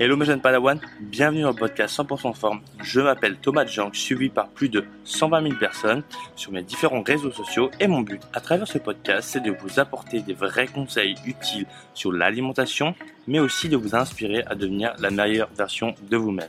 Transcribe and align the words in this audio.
Hello 0.00 0.16
mes 0.16 0.26
jeunes 0.26 0.40
Padawan, 0.40 0.80
bienvenue 1.00 1.42
dans 1.42 1.50
le 1.50 1.56
podcast 1.56 1.98
100% 1.98 2.32
forme. 2.32 2.60
Je 2.80 3.00
m'appelle 3.00 3.36
Thomas 3.38 3.66
Jean, 3.66 3.92
suivi 3.92 4.28
par 4.28 4.48
plus 4.48 4.68
de 4.68 4.84
120 5.02 5.42
000 5.42 5.54
personnes 5.56 6.04
sur 6.36 6.52
mes 6.52 6.62
différents 6.62 7.02
réseaux 7.02 7.32
sociaux 7.32 7.68
et 7.80 7.88
mon 7.88 8.02
but 8.02 8.22
à 8.32 8.40
travers 8.40 8.68
ce 8.68 8.78
podcast 8.78 9.30
c'est 9.32 9.42
de 9.42 9.50
vous 9.50 9.80
apporter 9.80 10.20
des 10.20 10.34
vrais 10.34 10.68
conseils 10.68 11.16
utiles 11.26 11.66
sur 11.94 12.12
l'alimentation 12.12 12.94
mais 13.26 13.40
aussi 13.40 13.68
de 13.68 13.76
vous 13.76 13.96
inspirer 13.96 14.44
à 14.46 14.54
devenir 14.54 14.94
la 15.00 15.10
meilleure 15.10 15.50
version 15.52 15.96
de 16.08 16.16
vous-même. 16.16 16.48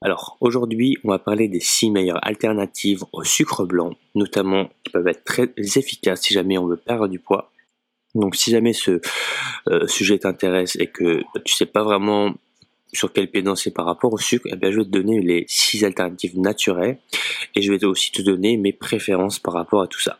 Alors 0.00 0.36
aujourd'hui 0.40 0.98
on 1.02 1.08
va 1.08 1.18
parler 1.18 1.48
des 1.48 1.58
6 1.58 1.90
meilleures 1.90 2.24
alternatives 2.24 3.02
au 3.12 3.24
sucre 3.24 3.64
blanc, 3.64 3.96
notamment 4.14 4.66
qui 4.84 4.92
peuvent 4.92 5.08
être 5.08 5.24
très 5.24 5.52
efficaces 5.56 6.22
si 6.22 6.32
jamais 6.32 6.58
on 6.58 6.68
veut 6.68 6.76
perdre 6.76 7.08
du 7.08 7.18
poids 7.18 7.50
donc 8.14 8.36
si 8.36 8.50
jamais 8.50 8.72
ce 8.72 9.00
euh, 9.68 9.86
sujet 9.86 10.18
t'intéresse 10.18 10.76
et 10.80 10.86
que 10.86 11.22
tu 11.44 11.54
sais 11.54 11.66
pas 11.66 11.82
vraiment 11.84 12.34
sur 12.92 13.12
quel 13.12 13.30
pied 13.30 13.42
danser 13.42 13.70
par 13.70 13.86
rapport 13.86 14.12
au 14.12 14.18
sucre, 14.18 14.48
eh 14.50 14.56
bien 14.56 14.70
je 14.70 14.78
vais 14.78 14.84
te 14.84 14.90
donner 14.90 15.20
les 15.20 15.44
six 15.48 15.84
alternatives 15.84 16.38
naturelles 16.38 16.98
et 17.54 17.62
je 17.62 17.72
vais 17.72 17.84
aussi 17.84 18.10
te 18.10 18.22
donner 18.22 18.56
mes 18.56 18.72
préférences 18.72 19.38
par 19.38 19.54
rapport 19.54 19.82
à 19.82 19.86
tout 19.86 20.00
ça. 20.00 20.18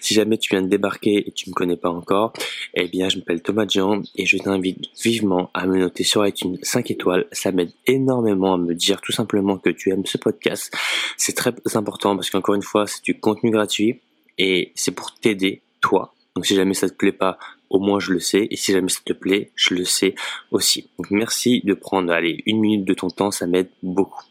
Si 0.00 0.14
jamais 0.14 0.38
tu 0.38 0.50
viens 0.50 0.62
de 0.62 0.68
débarquer 0.68 1.28
et 1.28 1.32
tu 1.32 1.50
me 1.50 1.54
connais 1.54 1.76
pas 1.76 1.90
encore, 1.90 2.32
eh 2.74 2.88
bien 2.88 3.08
je 3.08 3.18
m'appelle 3.18 3.42
Thomas 3.42 3.66
Jean 3.68 4.02
et 4.14 4.24
je 4.24 4.38
t'invite 4.38 4.86
vivement 5.02 5.50
à 5.54 5.66
me 5.66 5.78
noter 5.78 6.04
sur 6.04 6.26
iTunes 6.26 6.58
5 6.62 6.90
étoiles. 6.90 7.26
Ça 7.32 7.52
m'aide 7.52 7.72
énormément 7.86 8.54
à 8.54 8.58
me 8.58 8.74
dire 8.74 9.00
tout 9.00 9.12
simplement 9.12 9.58
que 9.58 9.70
tu 9.70 9.90
aimes 9.90 10.06
ce 10.06 10.18
podcast. 10.18 10.74
C'est 11.16 11.34
très 11.34 11.52
important 11.74 12.14
parce 12.14 12.30
qu'encore 12.30 12.54
une 12.54 12.62
fois, 12.62 12.86
c'est 12.86 13.04
du 13.04 13.18
contenu 13.18 13.50
gratuit 13.50 14.00
et 14.38 14.72
c'est 14.74 14.92
pour 14.92 15.12
t'aider, 15.14 15.62
toi, 15.80 16.14
donc 16.36 16.44
si 16.44 16.54
jamais 16.54 16.74
ça 16.74 16.88
te 16.88 16.94
plaît 16.94 17.12
pas, 17.12 17.38
au 17.70 17.80
moins 17.80 17.98
je 17.98 18.12
le 18.12 18.20
sais. 18.20 18.46
Et 18.50 18.56
si 18.56 18.72
jamais 18.72 18.90
ça 18.90 19.00
te 19.04 19.14
plaît, 19.14 19.50
je 19.56 19.74
le 19.74 19.84
sais 19.84 20.14
aussi. 20.50 20.90
Donc 20.98 21.10
merci 21.10 21.62
de 21.64 21.72
prendre 21.72 22.12
allez, 22.12 22.42
une 22.44 22.60
minute 22.60 22.84
de 22.84 22.92
ton 22.92 23.08
temps, 23.08 23.30
ça 23.30 23.46
m'aide 23.46 23.70
beaucoup. 23.82 24.22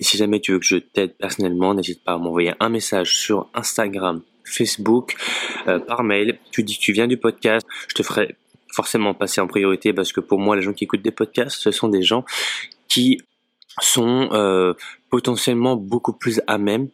Et 0.00 0.04
si 0.04 0.16
jamais 0.16 0.40
tu 0.40 0.52
veux 0.52 0.58
que 0.58 0.64
je 0.64 0.76
t'aide 0.76 1.14
personnellement, 1.18 1.74
n'hésite 1.74 2.02
pas 2.02 2.14
à 2.14 2.18
m'envoyer 2.18 2.54
un 2.60 2.70
message 2.70 3.14
sur 3.18 3.48
Instagram, 3.52 4.22
Facebook, 4.42 5.14
euh, 5.68 5.78
par 5.78 6.02
mail. 6.02 6.38
Tu 6.50 6.62
dis 6.62 6.78
que 6.78 6.82
tu 6.82 6.92
viens 6.92 7.06
du 7.06 7.18
podcast, 7.18 7.66
je 7.88 7.94
te 7.94 8.02
ferai 8.02 8.36
forcément 8.72 9.12
passer 9.12 9.42
en 9.42 9.46
priorité 9.46 9.92
parce 9.92 10.14
que 10.14 10.20
pour 10.20 10.38
moi, 10.38 10.56
les 10.56 10.62
gens 10.62 10.72
qui 10.72 10.84
écoutent 10.84 11.02
des 11.02 11.10
podcasts, 11.10 11.60
ce 11.60 11.70
sont 11.70 11.88
des 11.88 12.02
gens 12.02 12.24
qui 12.88 13.20
sont 13.80 14.30
euh, 14.32 14.72
potentiellement 15.10 15.76
beaucoup 15.76 16.14
plus 16.14 16.40
à 16.46 16.56
même 16.56 16.88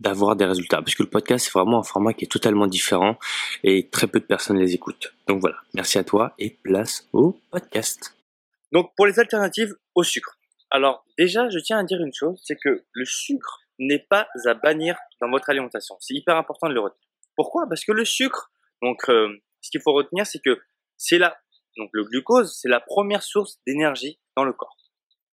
d'avoir 0.00 0.34
des 0.34 0.46
résultats. 0.46 0.78
Parce 0.78 0.94
que 0.94 1.02
le 1.02 1.10
podcast, 1.10 1.44
c'est 1.44 1.52
vraiment 1.52 1.78
un 1.80 1.82
format 1.82 2.12
qui 2.14 2.24
est 2.24 2.28
totalement 2.28 2.66
différent 2.66 3.18
et 3.62 3.88
très 3.88 4.06
peu 4.06 4.18
de 4.18 4.24
personnes 4.24 4.58
les 4.58 4.74
écoutent. 4.74 5.14
Donc 5.28 5.40
voilà, 5.40 5.56
merci 5.74 5.98
à 5.98 6.04
toi 6.04 6.34
et 6.38 6.50
place 6.50 7.06
au 7.12 7.38
podcast. 7.50 8.16
Donc 8.72 8.92
pour 8.96 9.06
les 9.06 9.20
alternatives 9.20 9.74
au 9.94 10.02
sucre. 10.02 10.38
Alors 10.70 11.04
déjà, 11.18 11.48
je 11.50 11.58
tiens 11.58 11.78
à 11.78 11.84
dire 11.84 12.00
une 12.00 12.14
chose, 12.14 12.40
c'est 12.44 12.56
que 12.56 12.84
le 12.92 13.04
sucre 13.04 13.60
n'est 13.78 13.98
pas 13.98 14.28
à 14.46 14.54
bannir 14.54 14.96
dans 15.20 15.30
votre 15.30 15.50
alimentation. 15.50 15.96
C'est 16.00 16.14
hyper 16.14 16.36
important 16.36 16.68
de 16.68 16.74
le 16.74 16.80
retenir. 16.80 17.06
Pourquoi? 17.36 17.66
Parce 17.68 17.84
que 17.84 17.92
le 17.92 18.04
sucre, 18.04 18.52
donc 18.82 19.08
euh, 19.08 19.28
ce 19.60 19.70
qu'il 19.70 19.80
faut 19.80 19.92
retenir, 19.92 20.26
c'est 20.26 20.40
que 20.40 20.60
c'est 20.96 21.18
la, 21.18 21.36
donc 21.76 21.90
le 21.92 22.04
glucose, 22.04 22.56
c'est 22.60 22.68
la 22.68 22.80
première 22.80 23.22
source 23.22 23.58
d'énergie 23.66 24.18
dans 24.36 24.44
le 24.44 24.52
corps. 24.52 24.76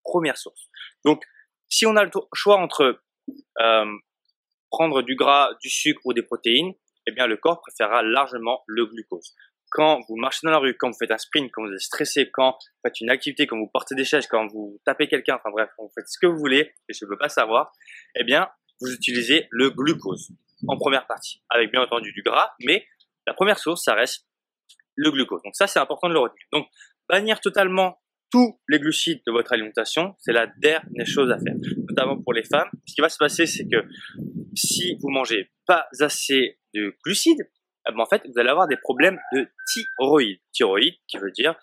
Première 0.04 0.38
source. 0.38 0.70
Donc 1.06 1.23
si 1.70 1.86
on 1.86 1.95
a 1.95 2.04
le 2.04 2.12
choix 2.34 2.58
entre 2.58 3.00
euh, 3.62 3.86
prendre 4.70 5.02
du 5.02 5.16
gras, 5.16 5.52
du 5.62 5.70
sucre 5.70 6.02
ou 6.06 6.14
des 6.14 6.23
protéines, 6.23 6.73
eh 7.08 7.12
bien 7.12 7.28
le 7.28 7.38
corps 7.38 7.62
préférera 7.62 8.04
largement 8.04 8.64
le 8.68 8.86
glucose. 8.86 9.34
Quand 9.70 10.00
vous 10.08 10.16
marchez 10.16 10.40
dans 10.44 10.52
la 10.52 10.60
rue, 10.60 10.76
quand 10.78 10.90
vous 10.90 10.98
faites 10.98 11.12
un 11.12 11.18
sprint, 11.18 11.52
quand 11.52 11.66
vous 11.66 11.73
êtes 11.73 11.80
stressé, 11.80 12.30
quand 12.32 12.52
vous 12.52 12.80
faites 12.86 13.02
une 13.02 13.10
activité, 13.10 13.48
quand 13.48 13.58
vous 13.58 13.70
portez 13.72 13.95
des 13.95 14.06
chaises, 14.06 14.28
quand 14.28 14.48
vous 14.48 14.80
tapez 14.86 15.08
quelqu'un, 15.08 15.36
enfin 15.36 15.50
bref, 15.52 15.70
quand 15.76 15.84
vous 15.84 15.92
faites 15.94 16.08
ce 16.08 16.18
que 16.20 16.28
vous 16.28 16.38
voulez, 16.38 16.73
et 16.88 16.94
je 16.94 17.06
ne 17.06 17.10
veux 17.10 17.18
pas 17.18 17.30
savoir, 17.30 17.73
eh 18.16 18.23
bien 18.23 18.50
vous 18.80 18.94
utilisez 18.94 19.48
le 19.52 19.72
glucose 19.72 20.30
en 20.67 20.78
première 20.78 21.05
partie, 21.08 21.42
avec 21.49 21.72
bien 21.72 21.82
entendu 21.82 22.11
du 22.14 22.23
gras, 22.23 22.52
mais 22.64 22.86
la 23.26 23.34
première 23.34 23.60
source, 23.60 23.84
ça 23.84 23.94
reste 23.94 24.26
le 24.95 25.11
glucose. 25.11 25.42
Donc 25.44 25.55
ça, 25.55 25.67
c'est 25.67 25.80
important 25.80 26.08
de 26.08 26.14
le 26.14 26.20
retenir. 26.20 26.45
Donc 26.52 26.67
bannir 27.10 27.39
totalement 27.39 27.99
tous 28.32 28.60
les 28.67 28.80
glucides 28.80 29.22
de 29.26 29.32
votre 29.32 29.54
alimentation, 29.54 30.16
c'est 30.20 30.34
la 30.34 30.48
dernière 30.48 31.05
chose 31.05 31.32
à 31.32 31.38
faire, 31.38 31.55
notamment 31.89 32.22
pour 32.22 32.34
les 32.34 32.44
femmes. 32.44 32.70
Ce 32.86 32.94
qui 32.94 33.02
va 33.02 33.10
se 33.10 33.17
passer, 33.17 33.45
c'est 33.45 33.67
que 33.67 33.86
si 34.58 34.95
vous 35.02 35.10
mangez 35.10 35.52
pas 35.66 35.88
assez 36.00 36.60
de 36.73 36.95
glucides, 37.04 37.50
eh 37.88 37.92
ben, 37.92 38.00
en 38.00 38.06
fait, 38.06 38.23
vous 38.26 38.40
allez 38.40 38.50
avoir 38.50 38.68
des 38.68 38.78
problèmes 38.78 39.20
de 39.34 39.48
thyroïde. 39.72 40.40
Thyroïde 40.54 40.95
qui 41.08 41.18
veut 41.18 41.32
dire 41.32 41.56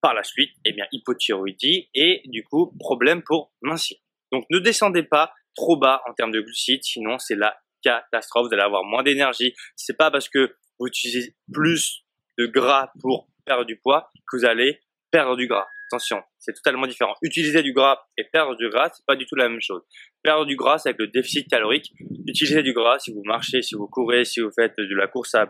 par 0.00 0.14
la 0.14 0.24
suite, 0.24 0.50
eh 0.64 0.74
hypothyroïdie 0.92 1.90
et 1.94 2.22
du 2.26 2.42
coup, 2.44 2.74
problème 2.78 3.22
pour 3.22 3.52
mincir. 3.60 3.98
Donc, 4.32 4.44
ne 4.50 4.58
descendez 4.58 5.02
pas 5.02 5.32
trop 5.54 5.76
bas 5.76 6.02
en 6.08 6.14
termes 6.14 6.32
de 6.32 6.40
glucides, 6.40 6.82
sinon 6.82 7.18
c'est 7.18 7.34
la 7.34 7.56
catastrophe. 7.82 8.48
Vous 8.48 8.54
allez 8.54 8.62
avoir 8.62 8.84
moins 8.84 9.02
d'énergie. 9.02 9.54
C'est 9.76 9.96
pas 9.96 10.10
parce 10.10 10.28
que 10.28 10.56
vous 10.78 10.86
utilisez 10.86 11.36
plus 11.52 12.04
de 12.38 12.46
gras 12.46 12.90
pour 13.00 13.28
perdre 13.44 13.64
du 13.64 13.76
poids 13.76 14.08
que 14.30 14.38
vous 14.38 14.44
allez 14.44 14.80
perdre 15.10 15.36
du 15.36 15.46
gras. 15.46 15.66
Attention, 15.92 16.22
c'est 16.38 16.52
totalement 16.52 16.86
différent. 16.86 17.14
Utiliser 17.20 17.64
du 17.64 17.72
gras 17.72 17.98
et 18.16 18.22
perdre 18.22 18.54
du 18.54 18.68
gras, 18.68 18.90
c'est 18.94 19.04
pas 19.06 19.16
du 19.16 19.26
tout 19.26 19.34
la 19.34 19.48
même 19.48 19.60
chose. 19.60 19.82
Perdre 20.22 20.46
du 20.46 20.54
gras, 20.54 20.78
c'est 20.78 20.90
avec 20.90 21.00
le 21.00 21.08
déficit 21.08 21.48
calorique. 21.48 21.92
Utiliser 22.28 22.62
du 22.62 22.72
gras, 22.72 23.00
si 23.00 23.12
vous 23.12 23.24
marchez, 23.24 23.60
si 23.60 23.74
vous 23.74 23.88
courez, 23.88 24.24
si 24.24 24.38
vous 24.38 24.52
faites 24.52 24.74
de 24.78 24.94
la 24.94 25.08
course 25.08 25.34
à, 25.34 25.46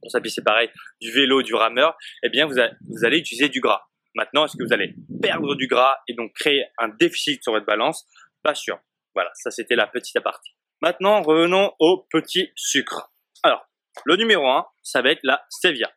course 0.00 0.14
à 0.14 0.20
pied, 0.22 0.30
c'est 0.30 0.44
pareil, 0.44 0.70
du 1.02 1.12
vélo, 1.12 1.42
du 1.42 1.54
rameur, 1.54 1.94
eh 2.22 2.30
bien, 2.30 2.46
vous, 2.46 2.58
allez 2.58 3.18
utiliser 3.18 3.50
du 3.50 3.60
gras. 3.60 3.82
Maintenant, 4.14 4.46
est-ce 4.46 4.56
que 4.56 4.64
vous 4.64 4.72
allez 4.72 4.94
perdre 5.20 5.54
du 5.54 5.66
gras 5.66 5.96
et 6.08 6.14
donc 6.14 6.32
créer 6.32 6.64
un 6.78 6.88
déficit 6.88 7.42
sur 7.42 7.52
votre 7.52 7.66
balance? 7.66 8.06
Pas 8.42 8.54
sûr. 8.54 8.78
Voilà, 9.14 9.30
ça 9.34 9.50
c'était 9.50 9.76
la 9.76 9.86
petite 9.86 10.16
aparté. 10.16 10.52
Maintenant, 10.80 11.20
revenons 11.20 11.72
au 11.80 12.06
petit 12.10 12.50
sucre. 12.54 13.12
Alors, 13.42 13.66
le 14.06 14.16
numéro 14.16 14.48
1, 14.48 14.64
ça 14.82 15.02
va 15.02 15.10
être 15.10 15.20
la 15.22 15.44
stevia. 15.50 15.92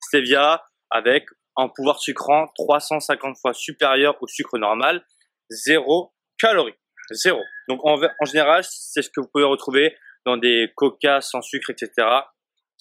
Stevia 0.00 0.62
avec 0.90 1.24
en 1.56 1.68
pouvoir 1.68 2.00
sucrant 2.00 2.48
350 2.56 3.36
fois 3.40 3.52
supérieur 3.52 4.16
au 4.20 4.26
sucre 4.26 4.58
normal, 4.58 5.04
zéro 5.50 6.12
calories. 6.38 6.74
Zéro. 7.10 7.40
Donc 7.68 7.80
en, 7.84 7.96
général, 8.24 8.64
c'est 8.64 9.02
ce 9.02 9.10
que 9.10 9.20
vous 9.20 9.28
pouvez 9.32 9.44
retrouver 9.44 9.96
dans 10.24 10.36
des 10.36 10.72
coca 10.76 11.20
sans 11.20 11.42
sucre, 11.42 11.70
etc. 11.70 12.06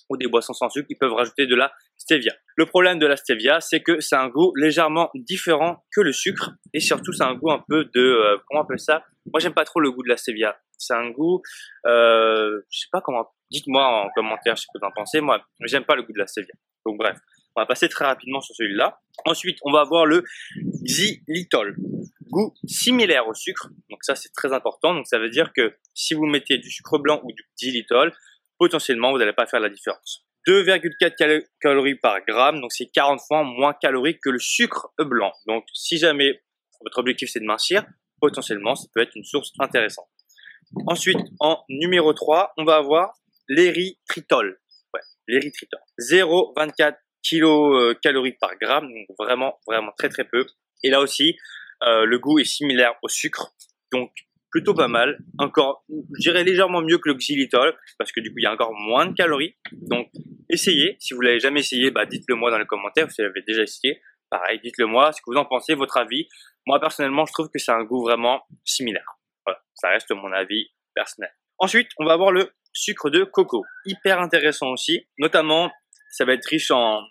ou 0.10 0.18
des 0.18 0.28
boissons 0.28 0.54
sans 0.54 0.70
sucre, 0.70 0.88
ils 0.90 0.98
peuvent 0.98 1.14
rajouter 1.14 1.48
de 1.48 1.56
la 1.56 1.72
stevia. 1.98 2.34
Le 2.56 2.66
problème 2.66 3.00
de 3.00 3.08
la 3.08 3.18
stevia, 3.18 3.60
c'est 3.62 3.82
que 3.82 4.00
c'est 4.00 4.16
un 4.16 4.30
goût 4.30 4.54
légèrement 4.56 5.10
différent 5.16 5.84
que 5.96 6.02
le 6.02 6.14
sucre 6.14 6.52
et 6.74 6.80
surtout 6.80 7.14
c'est 7.14 7.24
un 7.24 7.36
goût 7.36 7.52
un 7.52 7.64
peu 7.68 7.86
de 7.86 8.02
euh, 8.02 8.38
comment 8.48 8.62
on 8.62 8.64
appelle 8.64 8.80
ça? 8.80 9.04
Moi 9.26 9.40
j'aime 9.40 9.54
pas 9.54 9.66
trop 9.66 9.80
le 9.80 9.92
goût 9.92 10.04
de 10.04 10.10
la 10.10 10.18
stevia. 10.18 10.58
C'est 10.78 10.96
un 10.96 11.12
goût, 11.12 11.42
euh, 11.86 12.62
je 12.72 12.80
sais 12.80 12.90
pas 12.92 13.02
comment. 13.02 13.28
Dites-moi 13.52 13.84
en 13.84 14.10
commentaire 14.16 14.56
que 14.56 14.80
vous 14.80 14.86
en 14.86 14.92
pensez. 14.92 15.22
Moi, 15.22 15.40
j'aime 15.66 15.84
pas 15.84 15.96
le 15.96 16.04
goût 16.04 16.14
de 16.14 16.18
la 16.18 16.26
stevia. 16.26 16.54
Donc 16.86 16.98
bref, 16.98 17.18
on 17.56 17.62
va 17.62 17.66
passer 17.66 17.90
très 17.90 18.06
rapidement 18.06 18.42
sur 18.42 18.56
celui-là. 18.56 19.00
Ensuite, 19.26 19.58
on 19.64 19.72
va 19.72 19.82
avoir 19.82 20.06
le 20.06 20.24
xylitol. 20.84 21.76
Goût 22.30 22.54
similaire 22.66 23.28
au 23.28 23.34
sucre. 23.34 23.70
Donc 23.90 24.04
ça, 24.04 24.16
c'est 24.16 24.32
très 24.34 24.54
important. 24.54 24.94
Donc 24.94 25.08
ça 25.08 25.20
veut 25.20 25.30
dire 25.30 25.52
que 25.54 25.76
si 25.94 26.14
vous 26.14 26.26
mettez 26.26 26.58
du 26.58 26.72
sucre 26.72 26.98
blanc 26.98 27.20
ou 27.24 27.32
du 27.34 27.44
xylitol, 27.60 28.14
potentiellement, 28.58 29.12
vous 29.12 29.18
n'allez 29.18 29.34
pas 29.34 29.48
faire 29.48 29.60
la 29.60 29.70
différence. 29.70 30.26
2,4 30.48 31.44
calories 31.60 31.96
par 31.96 32.20
gramme, 32.28 32.62
donc 32.62 32.72
c'est 32.72 32.88
40 32.88 33.20
fois 33.28 33.44
moins 33.44 33.74
calorique 33.74 34.20
que 34.24 34.30
le 34.30 34.40
sucre 34.40 34.92
blanc. 34.98 35.32
Donc 35.46 35.66
si 35.74 35.98
jamais 35.98 36.42
votre 36.84 36.98
objectif 36.98 37.30
c'est 37.32 37.40
de 37.40 37.46
mincir, 37.46 37.86
potentiellement 38.20 38.76
ça 38.76 38.88
peut 38.94 39.02
être 39.02 39.16
une 39.16 39.24
source 39.24 39.52
intéressante. 39.60 40.08
Ensuite, 40.88 41.20
en 41.40 41.64
numéro 41.70 42.14
3, 42.14 42.54
on 42.58 42.64
va 42.64 42.78
avoir 42.78 43.14
l'érythritol. 43.50 44.60
Ouais, 44.94 45.02
l'érythritol. 45.28 45.80
0,24 46.00 46.96
kilocalories 47.24 48.38
par 48.40 48.56
gramme, 48.60 48.88
donc 48.88 49.08
vraiment, 49.18 49.60
vraiment 49.68 49.92
très 49.98 50.10
très 50.10 50.26
peu. 50.26 50.46
Et 50.84 50.90
là 50.90 51.00
aussi, 51.00 51.38
euh, 51.84 52.06
le 52.06 52.20
goût 52.20 52.40
est 52.40 52.46
similaire 52.46 52.94
au 53.02 53.08
sucre, 53.08 53.54
donc 53.92 54.12
plutôt 54.52 54.74
pas 54.74 54.88
mal. 54.88 55.18
Encore, 55.40 55.84
je 55.90 56.20
dirais 56.20 56.44
légèrement 56.44 56.82
mieux 56.82 56.98
que 56.98 57.10
le 57.10 57.16
xylitol, 57.16 57.76
parce 57.98 58.12
que 58.12 58.20
du 58.20 58.30
coup, 58.30 58.40
il 58.40 58.44
y 58.44 58.46
a 58.46 58.54
encore 58.54 58.74
moins 58.74 59.06
de 59.06 59.14
calories. 59.14 59.56
Donc, 59.72 60.10
essayez. 60.50 60.98
Si 61.00 61.14
vous 61.14 61.22
l'avez 61.22 61.40
jamais 61.40 61.62
essayé, 61.62 61.90
bah, 61.90 62.06
dites-le 62.06 62.36
moi 62.36 62.52
dans 62.52 62.60
les 62.60 62.66
commentaires. 62.66 63.10
Si 63.10 63.22
vous 63.22 63.28
l'avez 63.30 63.42
déjà 63.44 63.64
essayé, 63.64 64.02
pareil, 64.30 64.60
dites-le 64.62 64.86
moi. 64.86 65.14
Ce 65.14 65.22
que 65.22 65.32
vous 65.32 65.38
en 65.38 65.46
pensez, 65.46 65.74
votre 65.74 65.98
avis? 65.98 66.28
Moi, 66.68 66.80
personnellement, 66.80 67.26
je 67.26 67.34
trouve 67.34 67.50
que 67.50 67.60
c'est 67.60 67.72
un 67.72 67.84
goût 67.84 68.04
vraiment 68.04 68.44
similaire. 68.66 69.18
Voilà, 69.46 69.62
ça 69.74 69.90
reste 69.90 70.12
mon 70.12 70.32
avis 70.32 70.70
personnel. 70.94 71.32
Ensuite, 71.58 71.88
on 71.98 72.06
va 72.06 72.14
avoir 72.14 72.32
le 72.32 72.52
sucre 72.74 73.10
de 73.10 73.24
coco. 73.24 73.64
Hyper 73.86 74.20
intéressant 74.20 74.70
aussi, 74.70 75.08
notamment 75.18 75.72
ça 76.12 76.26
va 76.26 76.34
être 76.34 76.46
riche 76.46 76.72
en, 76.72 77.02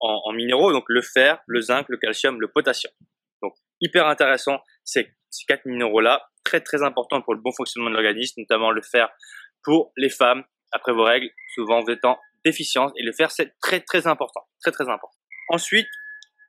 en, 0.00 0.32
minéraux, 0.32 0.72
donc 0.72 0.84
le 0.88 1.02
fer, 1.02 1.42
le 1.46 1.60
zinc, 1.60 1.86
le 1.88 1.96
calcium, 1.96 2.40
le 2.40 2.48
potassium. 2.48 2.92
Donc 3.42 3.54
hyper 3.80 4.06
intéressant 4.06 4.60
ces, 4.84 5.08
ces 5.30 5.44
quatre 5.46 5.66
minéraux-là, 5.66 6.28
très 6.44 6.60
très 6.60 6.82
importants 6.82 7.22
pour 7.22 7.34
le 7.34 7.40
bon 7.40 7.52
fonctionnement 7.52 7.90
de 7.90 7.94
l'organisme, 7.94 8.40
notamment 8.40 8.70
le 8.70 8.82
fer 8.82 9.08
pour 9.62 9.92
les 9.96 10.10
femmes 10.10 10.44
après 10.72 10.92
vos 10.92 11.04
règles, 11.04 11.30
souvent 11.54 11.80
vous 11.82 11.90
êtes 11.90 12.04
en 12.04 12.18
déficience, 12.44 12.92
et 12.96 13.02
le 13.02 13.12
fer 13.12 13.30
c'est 13.30 13.54
très 13.60 13.80
très 13.80 14.06
important, 14.06 14.42
très 14.60 14.72
très 14.72 14.84
important. 14.84 15.18
Ensuite, 15.48 15.88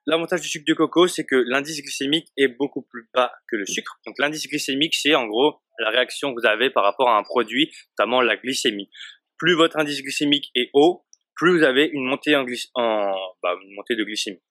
l'avantage 0.06 0.42
du 0.42 0.48
sucre 0.48 0.66
de 0.68 0.74
coco, 0.74 1.08
c'est 1.08 1.26
que 1.26 1.36
l'indice 1.36 1.82
glycémique 1.82 2.28
est 2.38 2.48
beaucoup 2.48 2.82
plus 2.82 3.08
bas 3.14 3.32
que 3.50 3.56
le 3.56 3.66
sucre. 3.66 4.00
Donc 4.06 4.16
l'indice 4.20 4.48
glycémique, 4.48 4.96
c'est 4.96 5.16
en 5.16 5.26
gros 5.26 5.62
la 5.80 5.90
réaction 5.90 6.34
que 6.34 6.40
vous 6.40 6.48
avez 6.48 6.70
par 6.70 6.84
rapport 6.84 7.10
à 7.10 7.18
un 7.18 7.24
produit, 7.24 7.72
notamment 7.98 8.22
la 8.22 8.36
glycémie. 8.38 8.90
Plus 9.38 9.56
votre 9.56 9.78
indice 9.78 10.02
glycémique 10.02 10.52
est 10.56 10.70
haut, 10.74 11.06
plus 11.36 11.58
vous 11.58 11.64
avez 11.64 11.86
une 11.86 12.06
montée, 12.06 12.36
en, 12.36 12.44
bah, 13.44 13.56
une 13.62 13.76
montée 13.76 13.96
de 13.96 14.04
glycémie. 14.04 14.42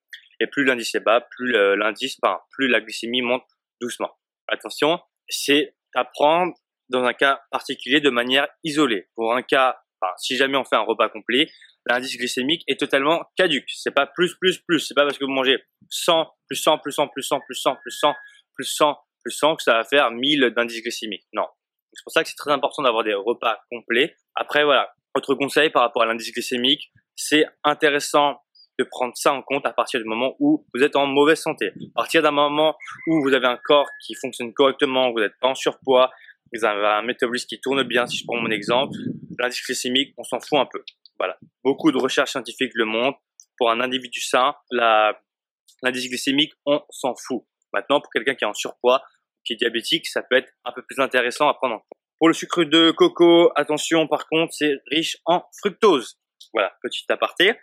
Et 0.40 0.46
plus 0.46 0.64
l'indice 0.64 0.94
est 0.94 1.00
bas, 1.00 1.20
plus 1.20 1.52
l'indice, 1.52 2.18
enfin, 2.22 2.40
plus 2.50 2.68
la 2.68 2.80
glycémie 2.80 3.22
monte 3.22 3.44
doucement. 3.80 4.10
Attention, 4.48 5.00
c'est 5.28 5.74
à 5.94 6.04
prendre 6.04 6.54
dans 6.88 7.04
un 7.04 7.14
cas 7.14 7.42
particulier 7.50 8.00
de 8.00 8.10
manière 8.10 8.48
isolée. 8.62 9.08
Pour 9.14 9.34
un 9.34 9.42
cas, 9.42 9.78
si 10.18 10.36
jamais 10.36 10.56
on 10.56 10.64
fait 10.64 10.76
un 10.76 10.80
repas 10.80 11.08
complet, 11.08 11.50
l'indice 11.86 12.16
glycémique 12.16 12.62
est 12.66 12.78
totalement 12.78 13.24
caduque. 13.36 13.68
C'est 13.68 13.94
pas 13.94 14.06
plus, 14.06 14.34
plus, 14.36 14.58
plus. 14.58 14.80
C'est 14.80 14.94
pas 14.94 15.04
parce 15.04 15.18
que 15.18 15.24
vous 15.24 15.30
mangez 15.30 15.62
100, 15.90 16.30
plus 16.48 16.56
100, 16.56 16.78
plus 16.78 16.92
100, 16.92 17.08
plus 17.08 17.22
100, 17.22 17.40
plus 17.40 17.54
100, 17.54 17.76
plus 17.82 17.90
100, 17.92 18.16
plus 18.54 18.64
100, 18.64 18.96
plus 19.22 19.32
100 19.32 19.56
que 19.56 19.62
ça 19.62 19.74
va 19.74 19.84
faire 19.84 20.10
1000 20.10 20.52
d'indice 20.54 20.82
glycémique. 20.82 21.24
Non. 21.32 21.46
C'est 21.92 22.02
pour 22.02 22.12
ça 22.12 22.22
que 22.22 22.28
c'est 22.28 22.36
très 22.36 22.50
important 22.50 22.82
d'avoir 22.82 23.04
des 23.04 23.14
repas 23.14 23.60
complets. 23.70 24.16
Après, 24.34 24.64
voilà. 24.64 24.92
Autre 25.16 25.34
conseil 25.34 25.70
par 25.70 25.82
rapport 25.82 26.02
à 26.02 26.06
l'indice 26.06 26.32
glycémique, 26.32 26.92
c'est 27.14 27.44
intéressant 27.62 28.40
de 28.78 28.84
prendre 28.84 29.16
ça 29.16 29.32
en 29.32 29.42
compte 29.42 29.64
à 29.66 29.72
partir 29.72 30.00
du 30.00 30.06
moment 30.06 30.34
où 30.40 30.66
vous 30.74 30.82
êtes 30.82 30.96
en 30.96 31.06
mauvaise 31.06 31.40
santé. 31.40 31.68
À 31.68 32.00
partir 32.02 32.22
d'un 32.22 32.32
moment 32.32 32.76
où 33.06 33.22
vous 33.22 33.32
avez 33.32 33.46
un 33.46 33.58
corps 33.62 33.86
qui 34.04 34.14
fonctionne 34.14 34.52
correctement, 34.52 35.12
vous 35.12 35.20
n'êtes 35.20 35.38
pas 35.40 35.48
en 35.48 35.54
surpoids, 35.54 36.10
vous 36.52 36.64
avez 36.64 36.86
un 36.86 37.02
métabolisme 37.02 37.46
qui 37.46 37.60
tourne 37.60 37.84
bien, 37.84 38.06
si 38.06 38.18
je 38.18 38.24
prends 38.26 38.40
mon 38.40 38.50
exemple, 38.50 38.96
l'indice 39.38 39.64
glycémique, 39.64 40.14
on 40.18 40.24
s'en 40.24 40.40
fout 40.40 40.58
un 40.58 40.66
peu. 40.66 40.82
Voilà. 41.18 41.38
Beaucoup 41.62 41.92
de 41.92 41.98
recherches 41.98 42.30
scientifiques 42.30 42.72
le 42.74 42.84
montrent. 42.84 43.20
Pour 43.56 43.70
un 43.70 43.80
individu 43.80 44.20
sain, 44.20 44.54
l'indice 44.72 46.08
glycémique, 46.08 46.52
on 46.66 46.82
s'en 46.90 47.14
fout. 47.14 47.44
Maintenant, 47.72 48.00
pour 48.00 48.10
quelqu'un 48.12 48.34
qui 48.34 48.44
est 48.44 48.48
en 48.48 48.54
surpoids, 48.54 49.02
qui 49.44 49.52
est 49.52 49.56
diabétique, 49.56 50.08
ça 50.08 50.22
peut 50.22 50.36
être 50.36 50.50
un 50.64 50.72
peu 50.72 50.82
plus 50.82 50.98
intéressant 51.00 51.48
à 51.48 51.54
prendre 51.54 51.76
en 51.76 51.78
compte. 51.78 52.03
Pour 52.18 52.28
le 52.28 52.34
sucre 52.34 52.64
de 52.64 52.90
coco, 52.90 53.50
attention 53.56 54.06
par 54.06 54.26
contre, 54.28 54.52
c'est 54.52 54.80
riche 54.90 55.18
en 55.24 55.44
fructose. 55.60 56.18
Voilà, 56.52 56.76
petit 56.82 57.04
aparté. 57.08 57.54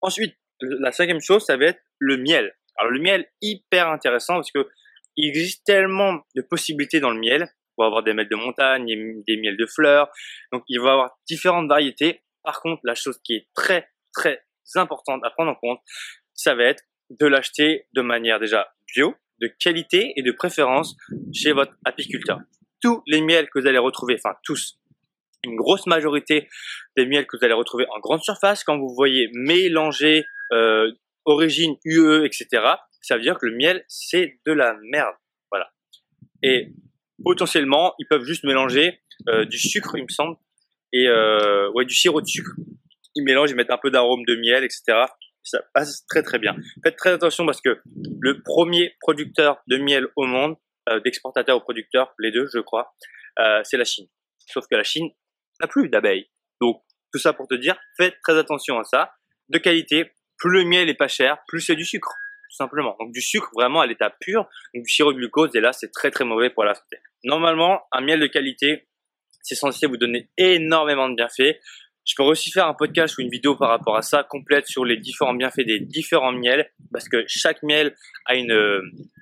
Ensuite, 0.00 0.36
la 0.60 0.92
cinquième 0.92 1.20
chose, 1.20 1.44
ça 1.44 1.56
va 1.56 1.66
être 1.66 1.80
le 1.98 2.16
miel. 2.16 2.54
Alors 2.76 2.92
le 2.92 3.00
miel, 3.00 3.26
hyper 3.42 3.88
intéressant 3.88 4.34
parce 4.34 4.50
que 4.50 4.68
il 5.16 5.28
existe 5.28 5.64
tellement 5.64 6.20
de 6.34 6.42
possibilités 6.42 7.00
dans 7.00 7.10
le 7.10 7.20
miel. 7.20 7.48
On 7.76 7.82
va 7.82 7.86
avoir 7.86 8.02
des 8.02 8.14
miels 8.14 8.28
de 8.28 8.36
montagne, 8.36 8.86
des 9.26 9.36
miels 9.36 9.56
de 9.56 9.66
fleurs. 9.66 10.08
Donc 10.52 10.64
il 10.68 10.80
va 10.80 10.88
y 10.88 10.92
avoir 10.92 11.18
différentes 11.28 11.68
variétés. 11.68 12.22
Par 12.42 12.60
contre, 12.60 12.80
la 12.84 12.94
chose 12.94 13.18
qui 13.22 13.34
est 13.34 13.48
très 13.54 13.88
très 14.14 14.42
importante 14.74 15.22
à 15.24 15.30
prendre 15.30 15.50
en 15.50 15.54
compte, 15.54 15.80
ça 16.34 16.54
va 16.54 16.64
être 16.64 16.82
de 17.10 17.26
l'acheter 17.26 17.86
de 17.92 18.02
manière 18.02 18.38
déjà 18.38 18.72
bio, 18.94 19.14
de 19.40 19.48
qualité 19.48 20.12
et 20.16 20.22
de 20.22 20.32
préférence 20.32 20.96
chez 21.32 21.52
votre 21.52 21.72
apiculteur. 21.84 22.38
Tous 22.80 23.02
les 23.06 23.20
miels 23.20 23.48
que 23.48 23.60
vous 23.60 23.66
allez 23.66 23.78
retrouver, 23.78 24.16
enfin 24.22 24.36
tous, 24.44 24.78
une 25.44 25.56
grosse 25.56 25.86
majorité 25.86 26.48
des 26.96 27.06
miels 27.06 27.26
que 27.26 27.36
vous 27.36 27.44
allez 27.44 27.54
retrouver 27.54 27.86
en 27.94 28.00
grande 28.00 28.22
surface, 28.22 28.64
quand 28.64 28.78
vous 28.78 28.94
voyez 28.94 29.30
mélanger 29.34 30.24
euh, 30.52 30.92
origine 31.24 31.76
UE, 31.84 32.24
etc., 32.24 32.46
ça 33.02 33.16
veut 33.16 33.22
dire 33.22 33.38
que 33.38 33.46
le 33.46 33.56
miel, 33.56 33.84
c'est 33.88 34.38
de 34.46 34.52
la 34.52 34.76
merde. 34.90 35.14
Voilà. 35.50 35.70
Et 36.42 36.72
potentiellement, 37.24 37.94
ils 37.98 38.06
peuvent 38.06 38.24
juste 38.24 38.44
mélanger 38.44 39.00
euh, 39.28 39.44
du 39.44 39.58
sucre, 39.58 39.96
il 39.96 40.02
me 40.02 40.08
semble, 40.08 40.36
et 40.92 41.08
euh, 41.08 41.70
ouais, 41.72 41.84
du 41.84 41.94
sirop 41.94 42.20
de 42.20 42.26
sucre. 42.26 42.52
Ils 43.14 43.24
mélangent, 43.24 43.50
ils 43.50 43.56
mettent 43.56 43.70
un 43.70 43.78
peu 43.78 43.90
d'arôme 43.90 44.24
de 44.26 44.36
miel, 44.36 44.64
etc. 44.64 45.06
Ça 45.42 45.62
passe 45.74 46.04
très 46.06 46.22
très 46.22 46.38
bien. 46.38 46.54
Faites 46.84 46.96
très 46.96 47.10
attention 47.10 47.46
parce 47.46 47.60
que 47.60 47.80
le 48.20 48.42
premier 48.42 48.94
producteur 49.00 49.58
de 49.66 49.78
miel 49.78 50.06
au 50.16 50.26
monde, 50.26 50.56
d'exportateur 51.04 51.56
au 51.56 51.60
producteur, 51.60 52.14
les 52.18 52.30
deux, 52.30 52.46
je 52.52 52.58
crois, 52.58 52.94
euh, 53.38 53.60
c'est 53.64 53.76
la 53.76 53.84
Chine. 53.84 54.06
Sauf 54.46 54.66
que 54.70 54.76
la 54.76 54.84
Chine 54.84 55.10
n'a 55.60 55.68
plus 55.68 55.88
d'abeilles. 55.88 56.30
Donc, 56.60 56.82
tout 57.12 57.18
ça 57.18 57.32
pour 57.32 57.48
te 57.48 57.54
dire, 57.54 57.78
faites 57.96 58.16
très 58.22 58.38
attention 58.38 58.78
à 58.78 58.84
ça. 58.84 59.12
De 59.48 59.58
qualité, 59.58 60.12
plus 60.38 60.50
le 60.50 60.64
miel 60.64 60.88
est 60.88 60.94
pas 60.94 61.08
cher, 61.08 61.38
plus 61.48 61.60
c'est 61.60 61.76
du 61.76 61.84
sucre, 61.84 62.12
tout 62.50 62.56
simplement. 62.56 62.96
Donc 62.98 63.12
du 63.12 63.20
sucre 63.20 63.50
vraiment 63.54 63.80
à 63.80 63.86
l'état 63.86 64.10
pur, 64.20 64.48
du 64.74 64.88
sirop 64.88 65.12
de 65.12 65.18
glucose, 65.18 65.54
et 65.54 65.60
là 65.60 65.72
c'est 65.72 65.90
très 65.90 66.10
très 66.10 66.24
mauvais 66.24 66.50
pour 66.50 66.64
la 66.64 66.74
santé. 66.74 66.98
Normalement, 67.24 67.82
un 67.92 68.00
miel 68.00 68.20
de 68.20 68.26
qualité, 68.26 68.88
c'est 69.42 69.54
censé 69.54 69.86
vous 69.86 69.96
donner 69.96 70.30
énormément 70.38 71.08
de 71.08 71.14
bienfaits. 71.14 71.58
Je 72.06 72.14
peux 72.16 72.22
aussi 72.22 72.50
faire 72.50 72.66
un 72.66 72.74
podcast 72.74 73.18
ou 73.18 73.22
une 73.22 73.28
vidéo 73.28 73.56
par 73.56 73.68
rapport 73.68 73.96
à 73.96 74.02
ça, 74.02 74.24
complète 74.24 74.66
sur 74.66 74.84
les 74.84 74.96
différents 74.96 75.34
bienfaits 75.34 75.66
des 75.66 75.80
différents 75.80 76.32
miels, 76.32 76.70
parce 76.92 77.08
que 77.08 77.24
chaque 77.26 77.62
miel 77.62 77.94
a 78.26 78.34
une, 78.34 78.52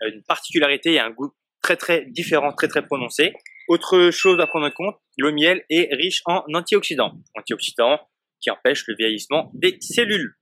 une 0.03 0.23
particularité 0.25 0.95
et 0.95 1.01
un 1.01 1.11
goût 1.11 1.33
très 1.63 1.77
très 1.77 2.05
différent, 2.07 2.53
très 2.53 2.69
très 2.69 2.85
prononcé. 2.85 3.33
Autre 3.69 4.11
chose 4.11 4.41
à 4.41 4.47
prendre 4.47 4.67
en 4.67 4.71
compte, 4.71 4.97
le 5.19 5.33
miel 5.33 5.65
est 5.69 5.95
riche 5.95 6.23
en 6.25 6.43
antioxydants. 6.55 7.13
Antioxydants 7.37 8.01
qui 8.41 8.51
empêchent 8.51 8.85
le 8.87 8.95
vieillissement 8.99 9.51
des 9.55 9.77
cellules. 9.81 10.35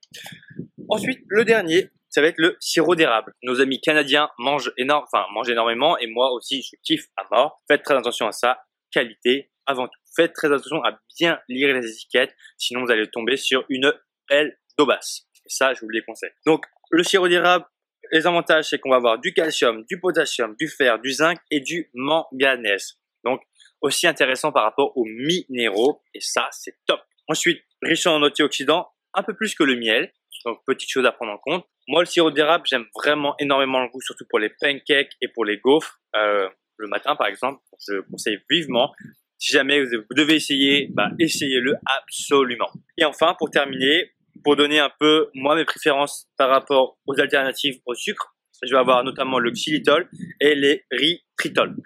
Ensuite, 0.88 1.20
le 1.28 1.44
dernier, 1.44 1.90
ça 2.08 2.20
va 2.20 2.28
être 2.28 2.38
le 2.38 2.56
sirop 2.60 2.94
d'érable. 2.94 3.34
Nos 3.42 3.60
amis 3.60 3.80
canadiens 3.80 4.30
mangent, 4.38 4.72
énorme, 4.78 5.04
enfin, 5.12 5.26
mangent 5.32 5.50
énormément 5.50 5.98
et 5.98 6.06
moi 6.06 6.32
aussi, 6.32 6.62
je 6.62 6.76
kiffe 6.84 7.06
à 7.16 7.24
mort. 7.30 7.62
Faites 7.68 7.82
très 7.82 7.96
attention 7.96 8.26
à 8.26 8.32
ça. 8.32 8.60
Qualité 8.92 9.50
avant 9.66 9.86
tout. 9.86 9.98
Faites 10.14 10.32
très 10.32 10.46
attention 10.46 10.82
à 10.84 10.98
bien 11.18 11.38
lire 11.48 11.74
les 11.74 11.90
étiquettes, 11.90 12.34
sinon 12.56 12.84
vous 12.84 12.90
allez 12.90 13.06
tomber 13.10 13.36
sur 13.36 13.64
une 13.68 13.92
belle 14.30 14.58
daubasse. 14.78 15.26
Et 15.44 15.48
ça, 15.48 15.74
je 15.74 15.80
vous 15.80 15.88
le 15.88 16.00
conseille. 16.06 16.30
Donc, 16.46 16.64
le 16.90 17.02
sirop 17.02 17.28
d'érable, 17.28 17.66
les 18.12 18.26
avantages, 18.26 18.70
c'est 18.70 18.78
qu'on 18.78 18.90
va 18.90 18.96
avoir 18.96 19.18
du 19.18 19.32
calcium, 19.32 19.84
du 19.88 20.00
potassium, 20.00 20.54
du 20.58 20.68
fer, 20.68 20.98
du 20.98 21.10
zinc 21.12 21.38
et 21.50 21.60
du 21.60 21.90
manganèse. 21.94 22.98
Donc, 23.24 23.40
aussi 23.80 24.06
intéressant 24.06 24.52
par 24.52 24.64
rapport 24.64 24.96
aux 24.96 25.04
minéraux. 25.04 26.02
Et 26.14 26.20
ça, 26.20 26.48
c'est 26.52 26.74
top. 26.86 27.00
Ensuite, 27.28 27.62
riche 27.82 28.06
en 28.06 28.22
antioxydants, 28.22 28.88
un 29.14 29.22
peu 29.22 29.34
plus 29.34 29.54
que 29.54 29.64
le 29.64 29.76
miel. 29.76 30.12
Donc, 30.44 30.60
petite 30.64 30.90
chose 30.90 31.04
à 31.06 31.12
prendre 31.12 31.32
en 31.32 31.38
compte. 31.38 31.66
Moi, 31.88 32.02
le 32.02 32.06
sirop 32.06 32.30
d'érable, 32.30 32.64
j'aime 32.68 32.86
vraiment 32.94 33.34
énormément 33.38 33.80
le 33.80 33.88
goût, 33.88 34.00
surtout 34.00 34.26
pour 34.28 34.38
les 34.38 34.50
pancakes 34.50 35.12
et 35.20 35.28
pour 35.28 35.44
les 35.44 35.58
gaufres. 35.58 36.00
Euh, 36.14 36.48
le 36.76 36.88
matin, 36.88 37.16
par 37.16 37.26
exemple, 37.26 37.60
je 37.86 38.00
conseille 38.10 38.38
vivement. 38.50 38.92
Si 39.38 39.52
jamais 39.52 39.84
vous 39.84 40.14
devez 40.14 40.34
essayer, 40.34 40.88
bah, 40.92 41.10
essayez-le 41.18 41.74
absolument. 41.98 42.70
Et 42.96 43.04
enfin, 43.04 43.34
pour 43.38 43.50
terminer, 43.50 44.12
pour 44.44 44.56
donner 44.56 44.78
un 44.78 44.90
peu, 44.98 45.30
moi, 45.34 45.56
mes 45.56 45.64
préférences 45.64 46.28
par 46.36 46.48
rapport 46.48 46.98
aux 47.06 47.20
alternatives 47.20 47.80
au 47.86 47.94
sucre, 47.94 48.34
je 48.62 48.72
vais 48.72 48.78
avoir 48.78 49.04
notamment 49.04 49.38
le 49.38 49.50
xylitol 49.50 50.08
et 50.40 50.54
les 50.54 50.84
ritritol. 50.90 51.76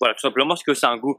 Voilà, 0.00 0.14
tout 0.14 0.20
simplement 0.20 0.48
parce 0.48 0.62
que 0.62 0.74
c'est 0.74 0.86
un 0.86 0.96
goût 0.96 1.18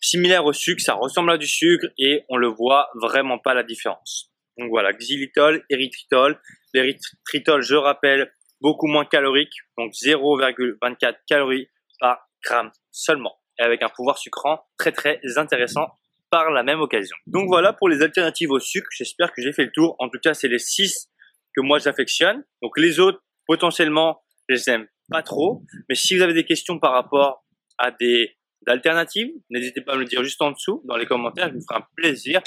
similaire 0.00 0.44
au 0.44 0.52
sucre, 0.52 0.80
ça 0.82 0.94
ressemble 0.94 1.30
à 1.32 1.38
du 1.38 1.46
sucre 1.46 1.86
et 1.98 2.24
on 2.28 2.36
le 2.36 2.48
voit 2.48 2.88
vraiment 3.00 3.38
pas 3.38 3.54
la 3.54 3.62
différence. 3.62 4.30
Donc 4.58 4.70
voilà, 4.70 4.92
xylitol, 4.92 5.64
érythritol. 5.68 6.40
L'érythritol, 6.72 7.62
je 7.62 7.74
rappelle, 7.74 8.32
beaucoup 8.60 8.86
moins 8.86 9.04
calorique, 9.04 9.52
donc 9.76 9.92
0,24 9.92 11.16
calories 11.28 11.68
par 12.00 12.28
gramme 12.44 12.70
seulement, 12.90 13.36
et 13.58 13.62
avec 13.62 13.82
un 13.82 13.88
pouvoir 13.88 14.18
sucrant 14.18 14.64
très 14.78 14.92
très 14.92 15.20
intéressant 15.36 15.88
par 16.36 16.50
la 16.50 16.62
même 16.62 16.80
occasion. 16.80 17.16
Donc 17.26 17.48
voilà 17.48 17.72
pour 17.72 17.88
les 17.88 18.02
alternatives 18.02 18.50
au 18.50 18.60
sucre, 18.60 18.88
j'espère 18.90 19.32
que 19.32 19.40
j'ai 19.40 19.52
fait 19.52 19.64
le 19.64 19.72
tour. 19.72 19.96
En 19.98 20.10
tout 20.10 20.18
cas, 20.22 20.34
c'est 20.34 20.48
les 20.48 20.58
6 20.58 21.08
que 21.54 21.62
moi 21.62 21.78
j'affectionne. 21.78 22.44
Donc 22.62 22.78
les 22.78 23.00
autres, 23.00 23.22
potentiellement, 23.46 24.20
je 24.48 24.54
les 24.54 24.68
aime 24.68 24.86
pas 25.08 25.22
trop. 25.22 25.62
Mais 25.88 25.94
si 25.94 26.14
vous 26.14 26.22
avez 26.22 26.34
des 26.34 26.44
questions 26.44 26.78
par 26.78 26.92
rapport 26.92 27.46
à 27.78 27.90
des 27.90 28.36
alternatives, 28.66 29.30
n'hésitez 29.48 29.80
pas 29.80 29.92
à 29.92 29.94
me 29.96 30.00
le 30.00 30.06
dire 30.06 30.22
juste 30.22 30.42
en 30.42 30.50
dessous 30.50 30.82
dans 30.84 30.96
les 30.96 31.06
commentaires, 31.06 31.48
je 31.48 31.54
me 31.54 31.60
ferai 31.60 31.80
un 31.80 31.86
plaisir 31.96 32.42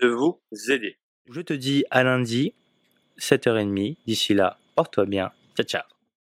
de 0.00 0.06
vous 0.06 0.40
aider. 0.70 0.98
Je 1.28 1.40
te 1.40 1.52
dis 1.52 1.84
à 1.90 2.04
lundi, 2.04 2.54
7h30. 3.18 3.96
D'ici 4.06 4.34
là, 4.34 4.58
porte-toi 4.76 5.06
bien. 5.06 5.32
Ciao, 5.56 5.66
ciao. 5.66 5.91